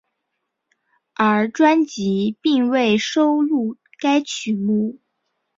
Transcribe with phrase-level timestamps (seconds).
[1.13, 4.97] 而专辑并未收录该曲目。